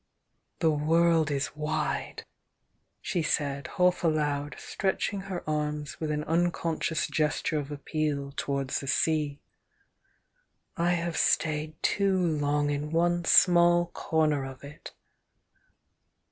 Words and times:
"The 0.61 0.71
world 0.71 1.29
is 1.29 1.55
wide!" 1.55 2.25
she 3.01 3.21
said, 3.21 3.67
half 3.77 4.03
aloud, 4.03 4.55
stretch 4.57 5.13
ing 5.13 5.19
her 5.29 5.47
arms 5.47 5.99
with 5.99 6.09
an 6.09 6.23
unconscious 6.23 7.05
gesture 7.05 7.59
of 7.59 7.69
appeal 7.69 8.31
towards 8.35 8.79
the 8.79 8.87
sea. 8.87 9.43
"I 10.75 10.93
have 10.93 11.17
stayed 11.17 11.75
too 11.83 12.17
long 12.19 12.71
in 12.71 12.91
one 12.91 13.25
small 13.25 13.91
comer 13.93 14.43
of 14.43 14.63
it!" 14.63 14.95